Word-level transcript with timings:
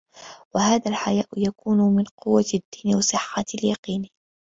وَهَذَا 0.55 0.89
الْحَيَاءُ 0.91 1.25
يَكُونُ 1.37 1.77
مِنْ 1.77 2.03
قُوَّةِ 2.03 2.45
الدَّيْنِ 2.53 2.95
وَصِحَّةِ 2.95 3.45
الْيَقِينِ 3.53 4.09